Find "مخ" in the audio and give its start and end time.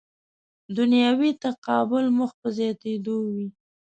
2.19-2.31